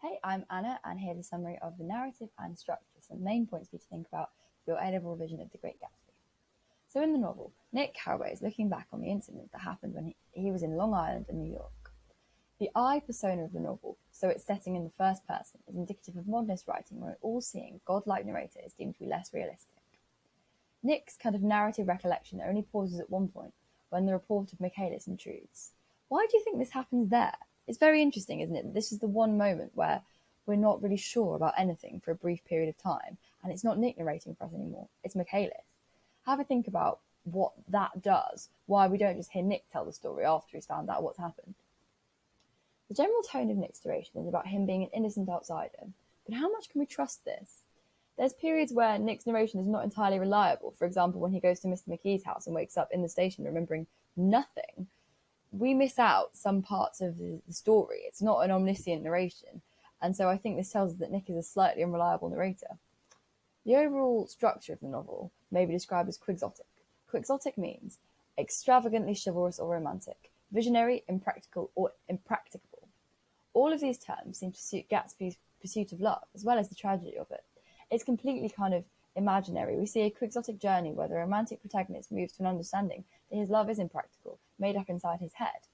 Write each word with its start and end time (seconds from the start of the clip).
Hey, 0.00 0.20
I'm 0.22 0.44
Anna, 0.48 0.78
and 0.84 1.00
here's 1.00 1.18
a 1.18 1.24
summary 1.24 1.58
of 1.60 1.76
the 1.76 1.82
narrative 1.82 2.28
and 2.38 2.56
structure, 2.56 3.00
some 3.00 3.24
main 3.24 3.48
points 3.48 3.68
for 3.68 3.74
you 3.74 3.80
to 3.80 3.86
think 3.86 4.06
about 4.06 4.30
for 4.64 4.70
your 4.70 4.80
A 4.80 4.92
level 4.92 5.10
revision 5.10 5.40
of 5.40 5.50
The 5.50 5.58
Great 5.58 5.80
Gatsby. 5.80 6.12
So, 6.86 7.02
in 7.02 7.12
the 7.12 7.18
novel, 7.18 7.52
Nick 7.72 7.94
Carraway 7.94 8.32
is 8.32 8.40
looking 8.40 8.68
back 8.68 8.86
on 8.92 9.00
the 9.00 9.10
incident 9.10 9.50
that 9.50 9.62
happened 9.62 9.94
when 9.94 10.04
he, 10.04 10.16
he 10.30 10.52
was 10.52 10.62
in 10.62 10.76
Long 10.76 10.94
Island 10.94 11.26
and 11.28 11.40
New 11.40 11.50
York. 11.50 11.90
The 12.60 12.70
I 12.76 13.00
persona 13.00 13.42
of 13.42 13.52
the 13.52 13.58
novel, 13.58 13.98
so 14.12 14.28
its 14.28 14.44
setting 14.44 14.76
in 14.76 14.84
the 14.84 14.92
first 14.96 15.26
person, 15.26 15.58
is 15.66 15.74
indicative 15.74 16.16
of 16.16 16.28
modernist 16.28 16.68
writing 16.68 17.00
where 17.00 17.10
an 17.10 17.16
all 17.20 17.40
seeing, 17.40 17.80
godlike 17.84 18.24
narrator 18.24 18.60
is 18.64 18.74
deemed 18.74 18.94
to 18.94 19.00
be 19.00 19.06
less 19.06 19.34
realistic. 19.34 19.82
Nick's 20.84 21.16
kind 21.16 21.34
of 21.34 21.42
narrative 21.42 21.88
recollection 21.88 22.40
only 22.40 22.62
pauses 22.62 23.00
at 23.00 23.10
one 23.10 23.26
point 23.26 23.54
when 23.88 24.06
the 24.06 24.12
report 24.12 24.52
of 24.52 24.60
Michaelis 24.60 25.08
intrudes. 25.08 25.72
Why 26.06 26.24
do 26.30 26.36
you 26.38 26.44
think 26.44 26.60
this 26.60 26.70
happens 26.70 27.10
there? 27.10 27.34
It's 27.68 27.78
very 27.78 28.00
interesting, 28.00 28.40
isn't 28.40 28.56
it? 28.56 28.72
This 28.72 28.92
is 28.92 28.98
the 28.98 29.06
one 29.06 29.36
moment 29.36 29.72
where 29.74 30.00
we're 30.46 30.56
not 30.56 30.82
really 30.82 30.96
sure 30.96 31.36
about 31.36 31.52
anything 31.58 32.00
for 32.00 32.10
a 32.10 32.16
brief 32.16 32.42
period 32.46 32.70
of 32.70 32.78
time, 32.78 33.18
and 33.42 33.52
it's 33.52 33.62
not 33.62 33.78
Nick 33.78 33.98
narrating 33.98 34.34
for 34.34 34.44
us 34.44 34.54
anymore. 34.54 34.88
It's 35.04 35.14
Michaelis. 35.14 35.76
Have 36.24 36.40
a 36.40 36.44
think 36.44 36.66
about 36.66 37.00
what 37.24 37.52
that 37.68 38.02
does, 38.02 38.48
why 38.66 38.88
we 38.88 38.96
don't 38.96 39.18
just 39.18 39.32
hear 39.32 39.42
Nick 39.42 39.64
tell 39.70 39.84
the 39.84 39.92
story 39.92 40.24
after 40.24 40.56
he's 40.56 40.64
found 40.64 40.88
out 40.88 41.02
what's 41.02 41.18
happened. 41.18 41.54
The 42.88 42.94
general 42.94 43.20
tone 43.22 43.50
of 43.50 43.58
Nick's 43.58 43.84
narration 43.84 44.22
is 44.22 44.28
about 44.28 44.46
him 44.46 44.64
being 44.64 44.82
an 44.82 44.90
innocent 44.94 45.28
outsider, 45.28 45.88
but 46.26 46.38
how 46.38 46.50
much 46.50 46.70
can 46.70 46.78
we 46.78 46.86
trust 46.86 47.26
this? 47.26 47.64
There's 48.16 48.32
periods 48.32 48.72
where 48.72 48.98
Nick's 48.98 49.26
narration 49.26 49.60
is 49.60 49.66
not 49.66 49.84
entirely 49.84 50.18
reliable. 50.18 50.72
For 50.78 50.86
example, 50.86 51.20
when 51.20 51.32
he 51.32 51.38
goes 51.38 51.60
to 51.60 51.68
Mr. 51.68 51.88
McKee's 51.88 52.24
house 52.24 52.46
and 52.46 52.54
wakes 52.54 52.78
up 52.78 52.88
in 52.92 53.02
the 53.02 53.08
station 53.10 53.44
remembering 53.44 53.86
nothing, 54.16 54.88
we 55.52 55.74
miss 55.74 55.98
out 55.98 56.36
some 56.36 56.62
parts 56.62 57.00
of 57.00 57.18
the, 57.18 57.40
story. 57.50 58.00
It's 58.06 58.22
not 58.22 58.40
an 58.40 58.50
omniscient 58.50 59.02
narration. 59.02 59.62
And 60.00 60.14
so 60.14 60.28
I 60.28 60.36
think 60.36 60.56
this 60.56 60.70
tells 60.70 60.92
us 60.92 60.98
that 60.98 61.10
Nick 61.10 61.28
is 61.28 61.36
a 61.36 61.42
slightly 61.42 61.82
unreliable 61.82 62.28
narrator. 62.28 62.78
The 63.64 63.76
overall 63.76 64.26
structure 64.26 64.72
of 64.72 64.80
the 64.80 64.86
novel 64.86 65.32
may 65.50 65.66
be 65.66 65.72
described 65.72 66.08
as 66.08 66.18
quixotic. 66.18 66.66
Quixotic 67.10 67.56
means 67.58 67.98
extravagantly 68.38 69.14
chivalrous 69.14 69.58
or 69.58 69.68
romantic, 69.68 70.30
visionary, 70.52 71.04
impractical, 71.08 71.70
or 71.74 71.92
impracticable. 72.08 72.88
All 73.54 73.72
of 73.72 73.80
these 73.80 73.98
terms 73.98 74.38
seem 74.38 74.52
to 74.52 74.60
suit 74.60 74.88
Gatsby's 74.88 75.38
pursuit 75.60 75.92
of 75.92 76.00
love, 76.00 76.22
as 76.34 76.44
well 76.44 76.58
as 76.58 76.68
the 76.68 76.74
tragedy 76.74 77.16
of 77.18 77.30
it. 77.30 77.44
It's 77.90 78.04
completely 78.04 78.48
kind 78.48 78.74
of 78.74 78.84
imaginary. 79.16 79.76
We 79.76 79.86
see 79.86 80.02
a 80.02 80.10
quixotic 80.10 80.60
journey 80.60 80.92
where 80.92 81.08
the 81.08 81.16
romantic 81.16 81.60
protagonist 81.60 82.12
moves 82.12 82.34
to 82.34 82.42
an 82.42 82.48
understanding 82.48 83.04
that 83.30 83.38
his 83.38 83.50
love 83.50 83.68
is 83.68 83.78
impractical, 83.78 84.27
made 84.58 84.76
up 84.76 84.88
inside 84.88 85.20
his 85.20 85.34
head. 85.34 85.68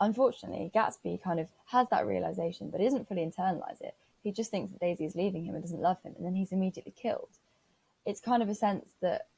Unfortunately, 0.00 0.70
Gatsby 0.74 1.22
kind 1.22 1.40
of 1.40 1.48
has 1.66 1.88
that 1.88 2.06
realization, 2.06 2.70
but 2.70 2.80
doesn't 2.80 3.08
fully 3.08 3.24
internalize 3.24 3.80
it. 3.80 3.94
He 4.22 4.32
just 4.32 4.50
thinks 4.50 4.70
that 4.72 4.80
Daisy 4.80 5.04
is 5.04 5.14
leaving 5.14 5.44
him 5.44 5.54
and 5.54 5.64
doesn't 5.64 5.80
love 5.80 6.02
him, 6.02 6.14
and 6.16 6.26
then 6.26 6.34
he's 6.34 6.52
immediately 6.52 6.92
killed. 6.92 7.30
It's 8.04 8.20
kind 8.20 8.42
of 8.42 8.48
a 8.48 8.54
sense 8.54 8.90
that 9.00 9.28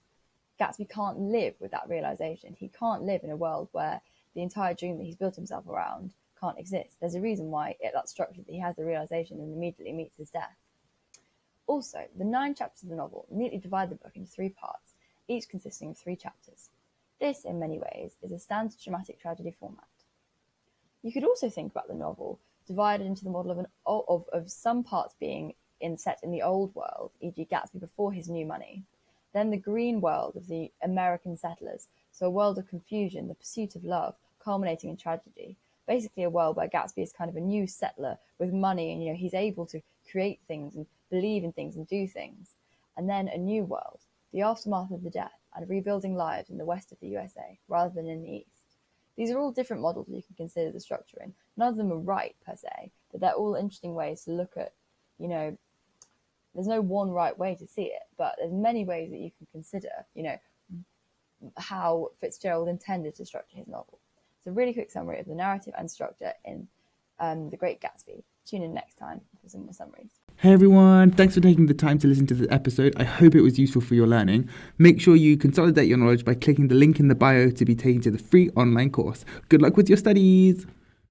Gatsby 0.61 0.89
can't 0.91 1.21
live 1.21 1.55
with 1.61 1.71
that 1.71 1.89
realization. 1.89 2.57
He 2.59 2.69
can't 2.69 3.03
live 3.03 3.23
in 3.23 3.31
a 3.31 3.37
world 3.37 3.69
where 3.73 4.01
the 4.35 4.43
entire 4.43 4.75
dream 4.75 4.99
that 4.99 5.05
he's 5.05 5.17
built 5.17 5.37
himself 5.37 5.67
around 5.69 6.13
can't 6.41 6.59
exist. 6.59 6.97
There's 7.01 7.15
a 7.15 7.21
reason 7.21 7.51
why 7.51 7.77
it, 7.81 7.93
that 7.95 8.09
structure 8.09 8.43
that 8.43 8.53
he 8.53 8.61
has 8.61 8.77
the 8.77 8.85
realization 8.85 9.39
and 9.39 9.55
immediately 9.55 9.93
meets 9.93 10.17
his 10.17 10.31
death. 10.31 10.57
Also, 11.67 12.07
the 12.17 12.25
nine 12.25 12.55
chapters 12.55 12.83
of 12.83 12.89
the 12.89 12.97
novel 12.97 13.27
neatly 13.31 13.59
divide 13.59 13.91
the 13.91 13.97
book 13.97 14.13
into 14.15 14.31
three 14.31 14.49
parts, 14.49 14.95
each 15.29 15.49
consisting 15.49 15.91
of 15.91 15.99
three 15.99 16.17
chapters. 16.17 16.71
This, 17.21 17.45
in 17.45 17.59
many 17.59 17.79
ways, 17.79 18.13
is 18.23 18.33
a 18.33 18.39
standard 18.39 18.79
dramatic 18.83 19.21
tragedy 19.21 19.55
format. 19.59 19.85
You 21.03 21.13
could 21.13 21.25
also 21.25 21.51
think 21.51 21.73
about 21.73 21.89
the 21.89 21.95
novel 21.95 22.39
divided 22.67 23.07
into 23.07 23.25
the 23.25 23.31
model 23.31 23.51
of, 23.51 23.59
an, 23.59 23.67
of, 23.87 24.27
of 24.33 24.51
some 24.51 24.85
parts 24.85 25.15
being 25.19 25.55
in, 25.81 25.97
set 25.97 26.21
in 26.23 26.31
the 26.31 26.43
old 26.43 26.75
world, 26.75 27.11
e.g., 27.21 27.49
Gatsby 27.51 27.81
before 27.81 28.13
his 28.13 28.29
new 28.29 28.45
money, 28.45 28.85
then 29.33 29.51
the 29.51 29.57
green 29.57 30.01
world 30.01 30.37
of 30.37 30.47
the 30.49 30.71
American 30.83 31.37
settlers, 31.37 31.89
so 32.13 32.27
a 32.27 32.31
world 32.31 32.59
of 32.59 32.69
confusion, 32.69 33.29
the 33.29 33.35
pursuit 33.35 33.75
of 33.75 33.85
love, 33.85 34.15
culminating 34.43 34.91
in 34.91 34.97
tragedy. 34.97 35.57
Basically, 35.87 36.25
a 36.25 36.31
world 36.31 36.57
where 36.57 36.69
Gatsby 36.69 37.03
is 37.03 37.13
kind 37.13 37.31
of 37.31 37.37
a 37.37 37.41
new 37.41 37.67
settler 37.67 38.19
with 38.39 38.53
money, 38.53 38.93
and 38.93 39.03
you 39.03 39.11
know 39.11 39.17
he's 39.17 39.35
able 39.35 39.67
to 39.67 39.81
create 40.11 40.41
things 40.47 40.77
and 40.77 40.87
believe 41.11 41.45
in 41.45 41.53
things 41.53 41.77
and 41.77 41.87
do 41.87 42.07
things. 42.07 42.55
And 42.97 43.09
then 43.09 43.29
a 43.29 43.39
new 43.39 43.65
world, 43.65 44.01
the 44.33 44.43
aftermath 44.43 44.91
of 44.91 45.03
the 45.03 45.11
death, 45.11 45.39
and 45.55 45.69
rebuilding 45.69 46.15
lives 46.15 46.51
in 46.51 46.59
the 46.59 46.65
west 46.65 46.93
of 46.93 47.01
the 47.01 47.09
USA 47.09 47.59
rather 47.69 47.93
than 47.95 48.09
in 48.09 48.23
the 48.23 48.31
east. 48.31 48.77
These 49.17 49.31
are 49.31 49.39
all 49.39 49.51
different 49.51 49.83
models 49.83 50.07
you 50.09 50.23
can 50.23 50.37
consider 50.37 50.71
the 50.71 50.81
structure 50.81 51.19
in. 51.23 51.35
None 51.57 51.69
of 51.69 51.77
them 51.77 51.93
are 51.93 51.99
right 51.99 52.37
per 52.47 52.55
se, 52.55 52.93
but 53.11 53.21
they're 53.21 53.33
all 53.33 53.55
interesting 53.57 53.95
ways 53.95 54.23
to 54.25 54.31
look 54.31 54.53
at, 54.57 54.73
you 55.19 55.29
know, 55.29 55.57
there's 56.55 56.69
no 56.69 56.81
one 56.81 57.11
right 57.11 57.37
way 57.37 57.55
to 57.57 57.67
see 57.67 57.85
it, 57.85 58.03
but 58.17 58.37
there's 58.39 58.53
many 58.53 58.85
ways 58.85 59.11
that 59.11 59.19
you 59.19 59.31
can 59.37 59.47
consider, 59.53 59.91
you 60.15 60.23
know, 60.23 60.39
how 61.57 62.11
Fitzgerald 62.21 62.69
intended 62.69 63.15
to 63.17 63.25
structure 63.25 63.57
his 63.57 63.69
novel. 63.69 63.99
A 64.47 64.51
really 64.51 64.73
quick 64.73 64.91
summary 64.91 65.21
of 65.21 65.27
the 65.27 65.35
narrative 65.35 65.75
and 65.77 65.91
structure 65.91 66.33
in 66.45 66.69
um, 67.21 67.51
The 67.51 67.57
Great 67.57 67.81
Gatsby. 67.81 68.23
Tune 68.47 68.63
in 68.63 68.73
next 68.73 68.97
time 68.97 69.21
for 69.43 69.49
some 69.49 69.65
more 69.65 69.73
summaries. 69.73 70.11
Hey 70.37 70.53
everyone, 70.53 71.11
thanks 71.11 71.35
for 71.35 71.41
taking 71.41 71.67
the 71.67 71.75
time 71.75 71.99
to 71.99 72.07
listen 72.07 72.27
to 72.29 72.35
this 72.35 72.47
episode. 72.51 72.95
I 72.97 73.05
hope 73.05 73.35
it 73.35 73.43
was 73.43 73.59
useful 73.59 73.83
for 73.83 73.95
your 73.95 74.07
learning. 74.07 74.49
Make 74.79 75.01
sure 75.01 75.17
you 75.17 75.37
consolidate 75.37 75.89
your 75.89 75.99
knowledge 75.99 76.25
by 76.25 76.35
clicking 76.35 76.69
the 76.69 76.75
link 76.75 77.01
in 77.01 77.09
the 77.09 77.15
bio 77.15 77.51
to 77.51 77.65
be 77.65 77.75
taken 77.75 78.01
to 78.03 78.11
the 78.11 78.19
free 78.19 78.49
online 78.51 78.91
course. 78.91 79.25
Good 79.49 79.61
luck 79.61 79.77
with 79.77 79.89
your 79.89 79.99
studies! 79.99 80.67